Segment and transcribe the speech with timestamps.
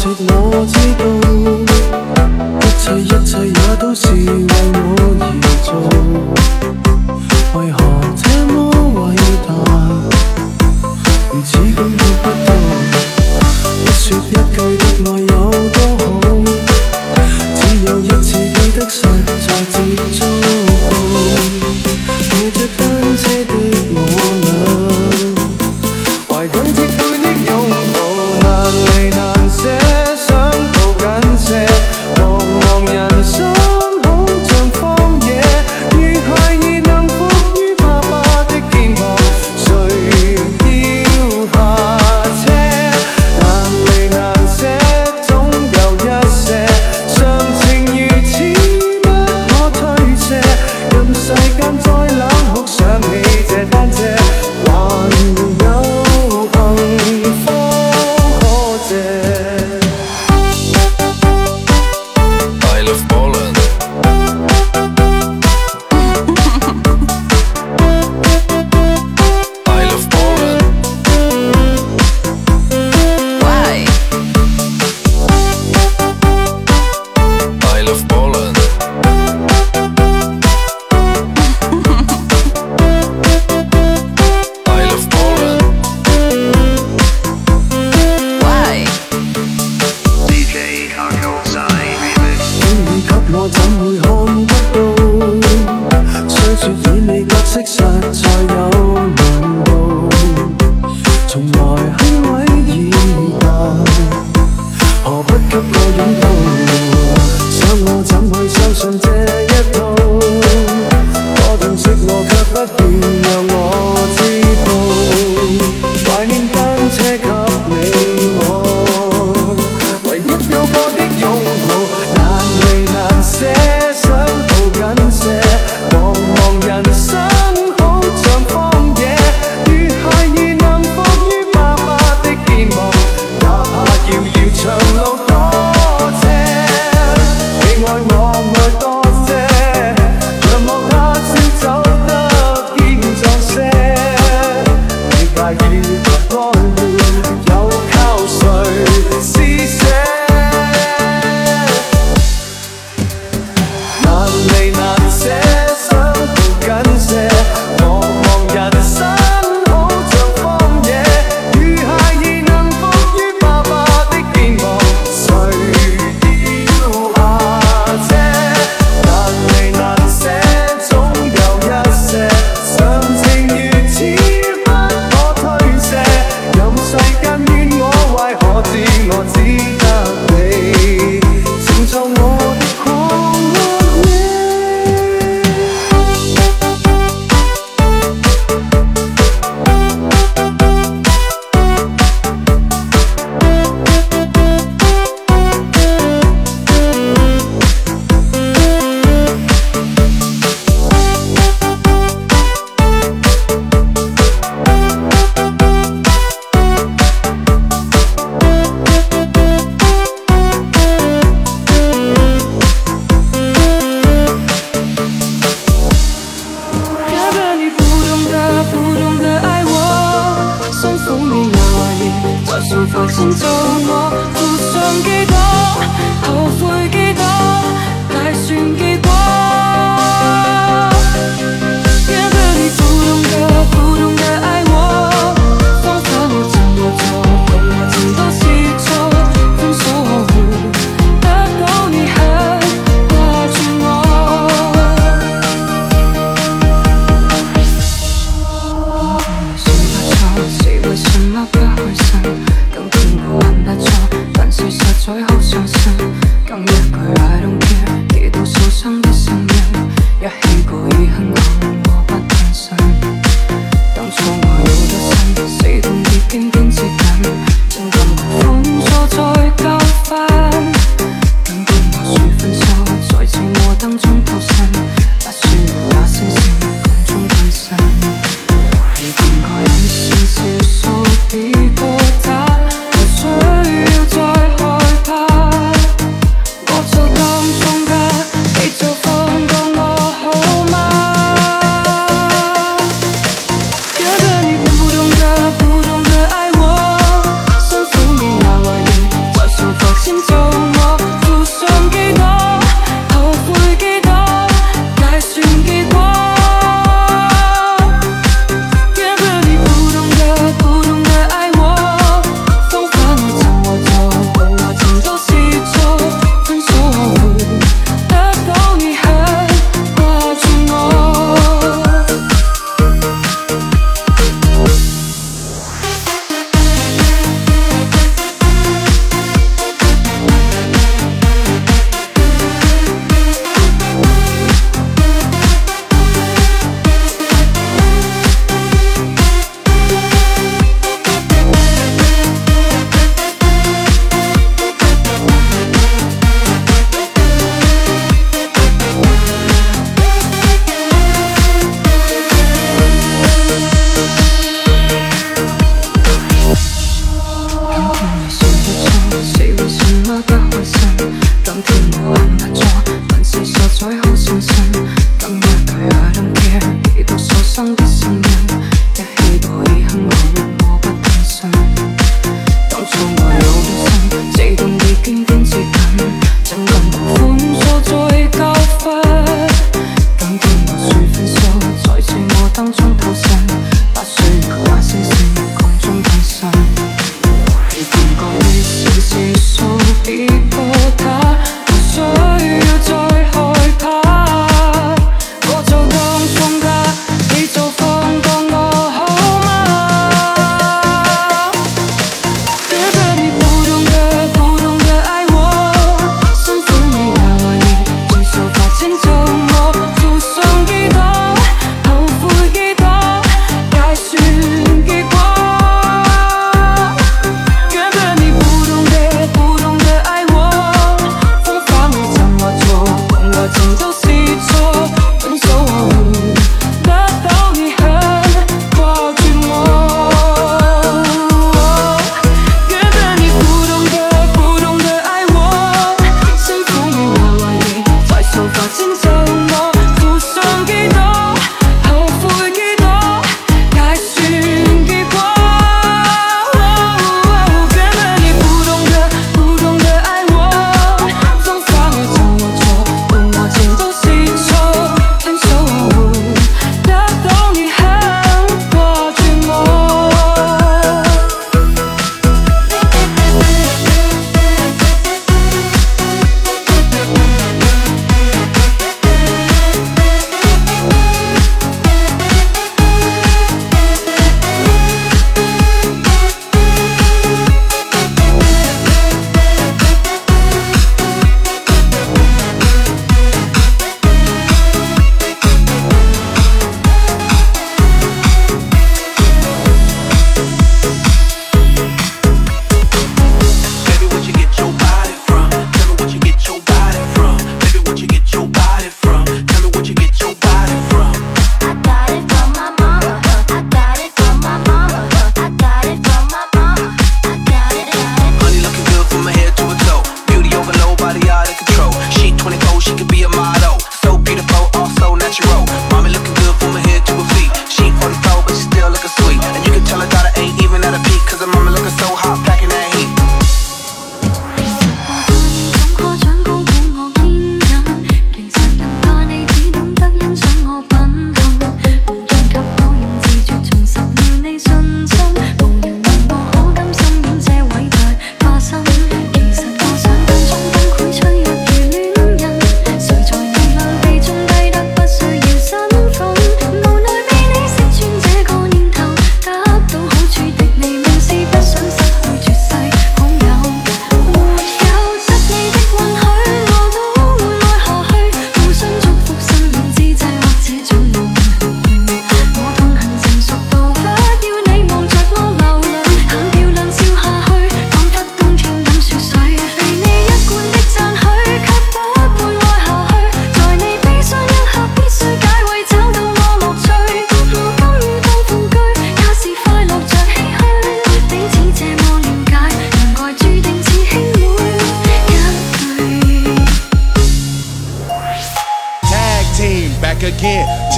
[0.00, 1.17] 说我知道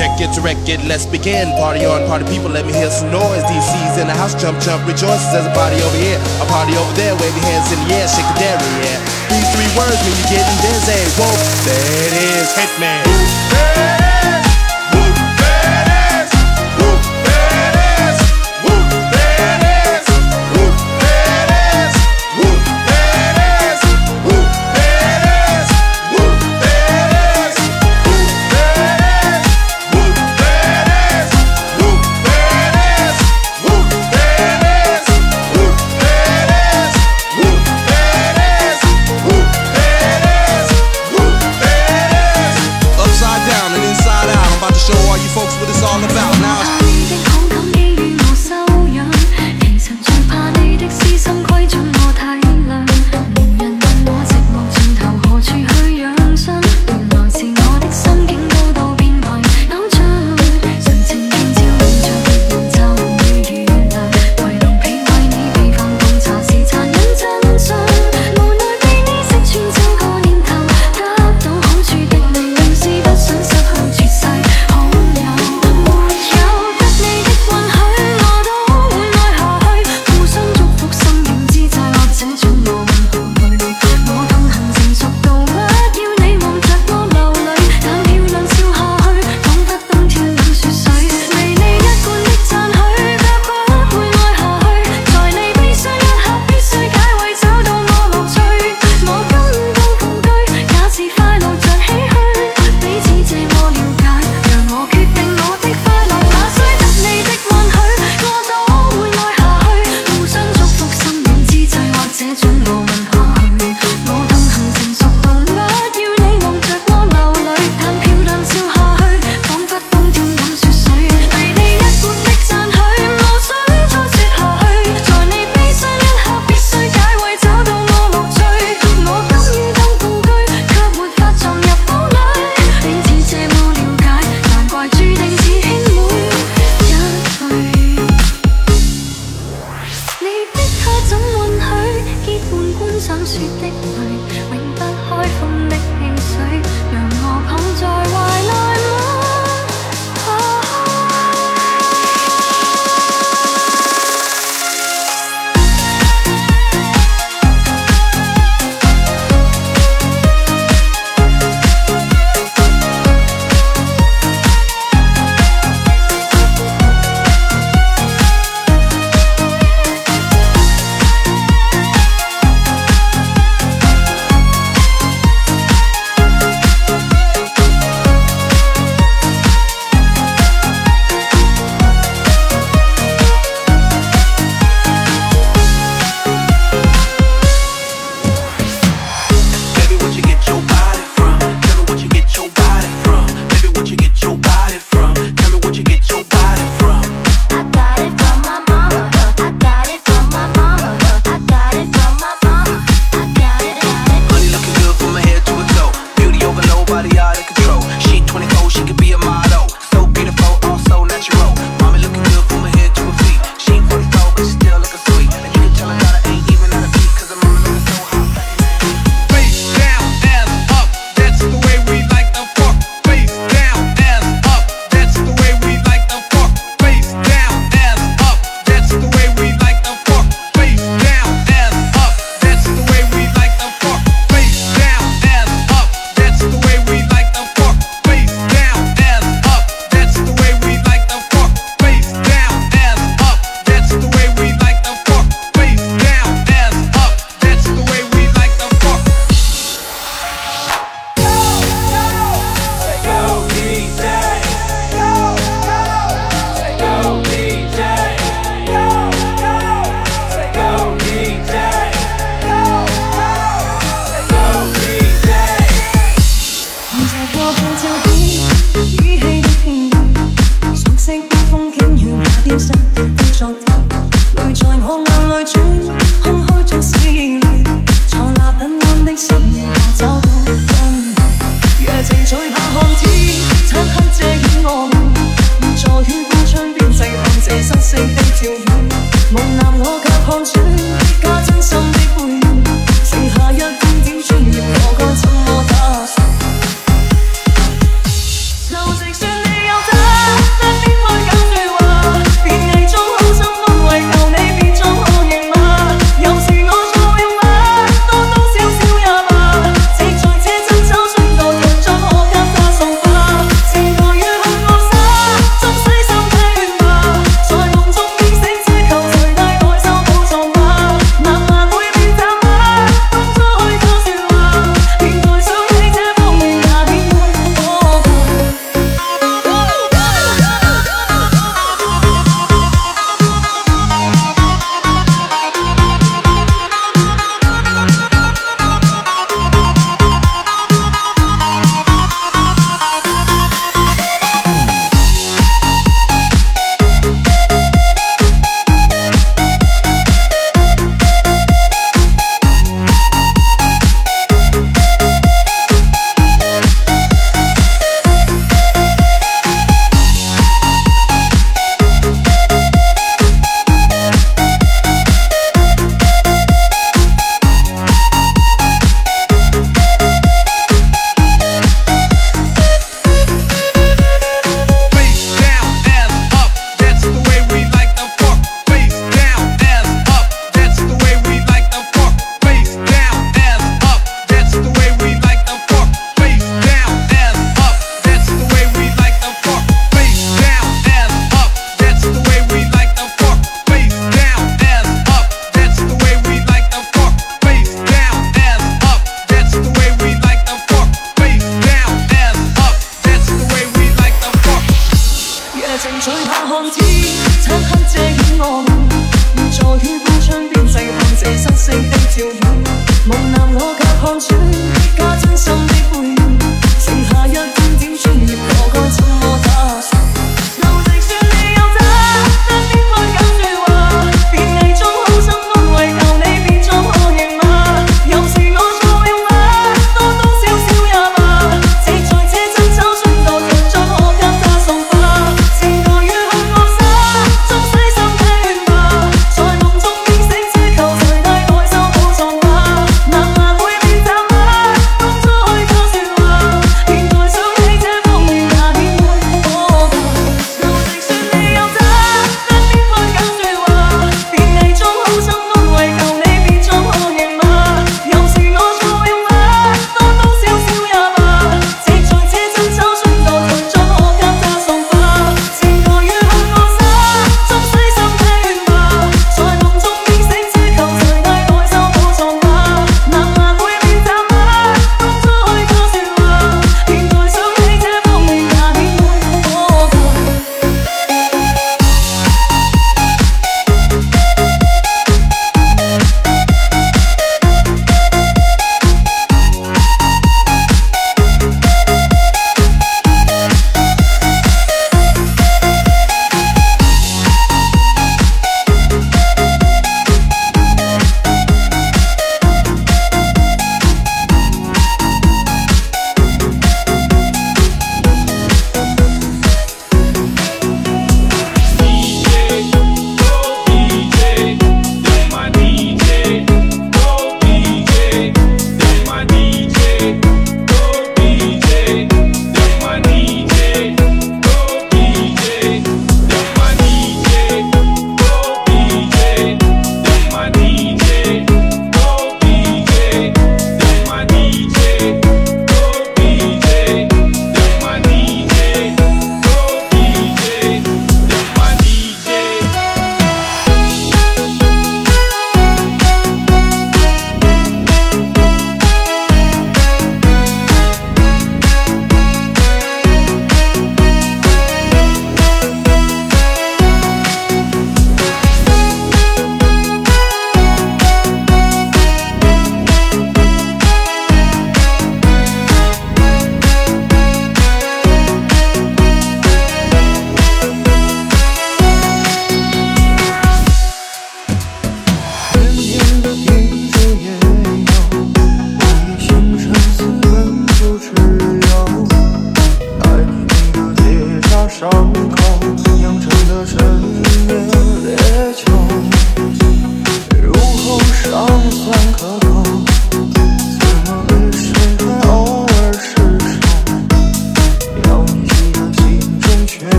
[0.00, 1.52] Check it wreck it, let's begin.
[1.60, 3.44] Party on, party people, let me hear some noise.
[3.44, 5.28] DC's in the house, jump, jump, rejoices.
[5.28, 7.12] There's a party over here, a party over there.
[7.20, 8.96] Wave your hands in the air, shake the dairy, yeah.
[9.28, 11.04] These three words mean you're getting dizzy.
[11.20, 11.28] Whoa,
[11.68, 13.69] there it is, Hitman.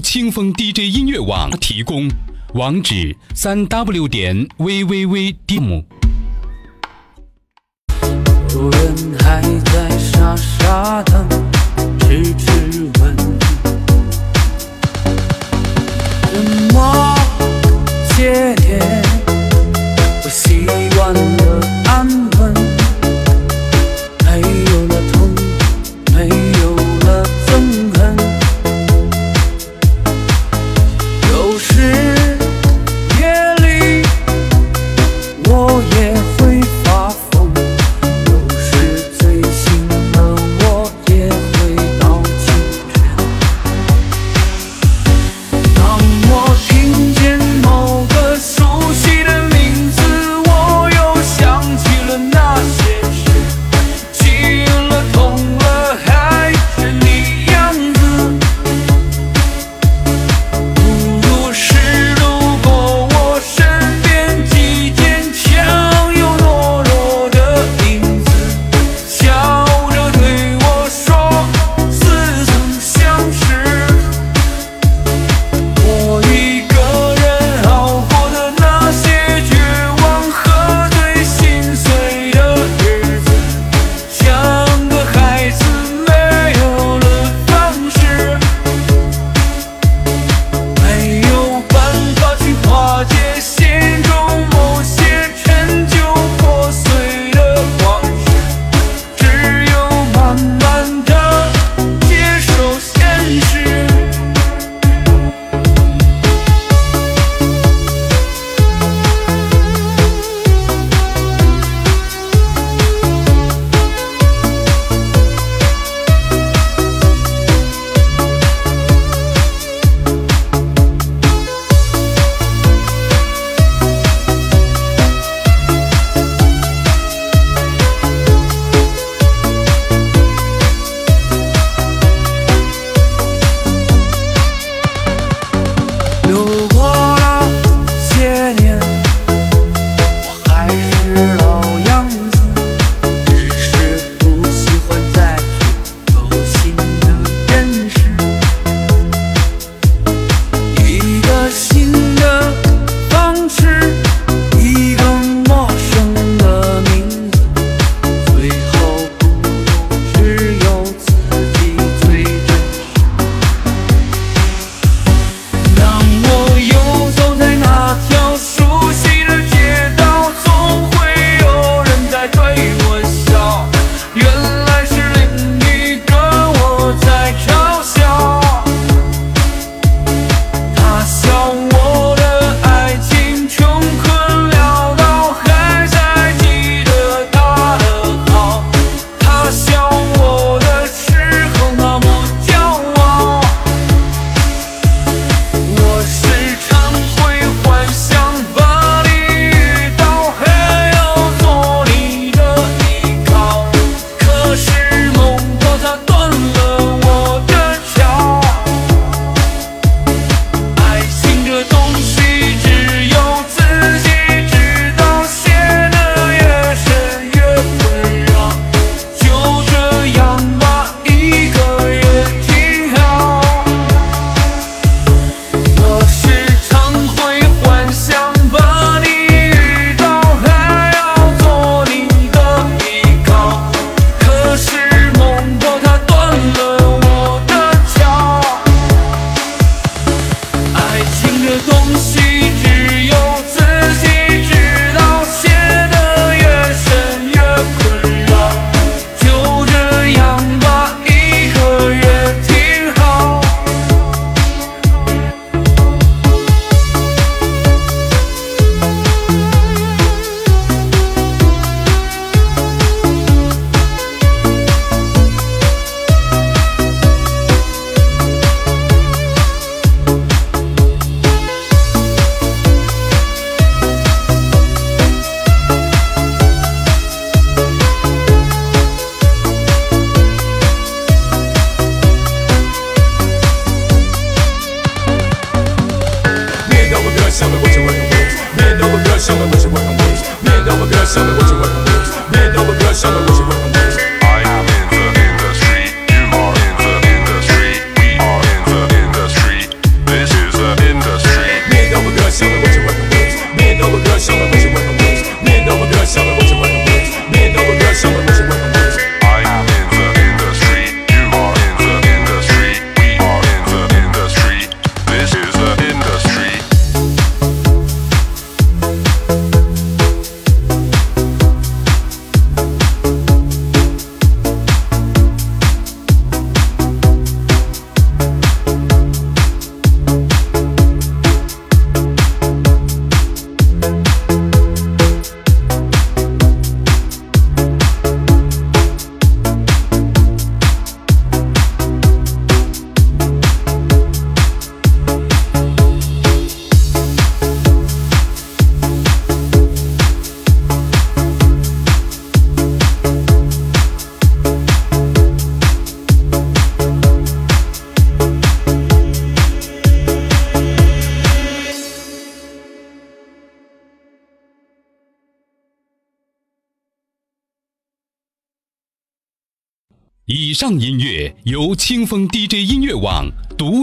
[0.00, 2.08] 清风 DJ 音乐网提供，
[2.54, 5.80] 网址：三 W 点 V V V D M。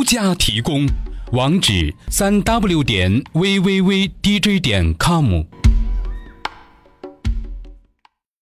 [0.10, 0.89] 加提供
[1.34, 5.59] 网址：三 W 点 V V V D J 点 COM。